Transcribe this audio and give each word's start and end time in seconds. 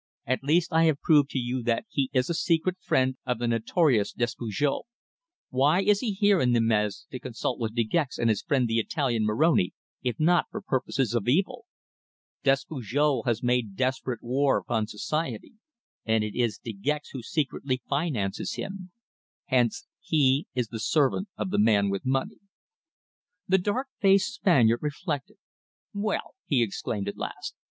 "At 0.25 0.43
least 0.43 0.73
I 0.73 0.85
have 0.85 0.99
proved 0.99 1.29
to 1.29 1.37
you 1.37 1.61
that 1.61 1.85
he 1.87 2.09
is 2.11 2.27
a 2.27 2.33
secret 2.33 2.75
friend 2.81 3.17
of 3.23 3.37
the 3.37 3.47
notorious 3.47 4.11
Despujol. 4.11 4.87
Why 5.51 5.83
is 5.83 5.99
he 5.99 6.13
here 6.13 6.41
in 6.41 6.49
Nîmes 6.53 7.07
to 7.11 7.19
consult 7.19 7.59
with 7.59 7.75
De 7.75 7.83
Gex 7.83 8.17
and 8.17 8.27
his 8.27 8.41
friend 8.41 8.67
the 8.67 8.79
Italian, 8.79 9.25
Moroni, 9.27 9.73
if 10.01 10.19
not 10.19 10.47
for 10.49 10.59
purposes 10.59 11.13
of 11.13 11.27
evil? 11.27 11.67
Despujol 12.41 13.25
has 13.27 13.43
made 13.43 13.75
desperate 13.75 14.23
war 14.23 14.57
upon 14.57 14.87
society, 14.87 15.53
and 16.03 16.23
it 16.23 16.33
is 16.35 16.57
De 16.57 16.73
Gex 16.73 17.09
who 17.11 17.21
secretly 17.21 17.83
finances 17.87 18.55
him! 18.55 18.91
Hence 19.45 19.85
he 19.99 20.47
is 20.55 20.69
the 20.69 20.79
servant 20.79 21.27
of 21.37 21.51
the 21.51 21.59
man 21.59 21.91
with 21.91 22.07
money." 22.07 22.39
The 23.47 23.59
dark 23.59 23.89
faced 23.99 24.33
Spaniard 24.33 24.79
reflected. 24.81 25.37
"Well," 25.93 26.33
he 26.47 26.63
exclaimed 26.63 27.07
at 27.07 27.17
last. 27.17 27.53